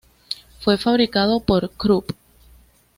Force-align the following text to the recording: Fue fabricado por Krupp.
Fue 0.61 0.79
fabricado 0.79 1.39
por 1.41 1.69
Krupp. 1.69 2.09